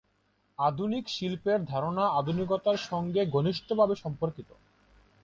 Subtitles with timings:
[0.59, 4.49] আধুনিক শিল্পের ধারণা আধুনিকতার সঙ্গে ঘনিষ্ঠভাবে সম্পর্কিত।